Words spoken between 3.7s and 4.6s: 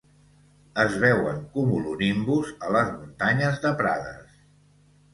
Prades.